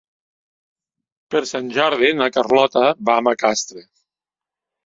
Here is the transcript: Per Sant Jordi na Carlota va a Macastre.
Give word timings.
Per 1.35 1.41
Sant 1.51 1.69
Jordi 1.77 2.11
na 2.23 2.31
Carlota 2.39 2.87
va 3.11 3.19
a 3.19 3.25
Macastre. 3.29 3.89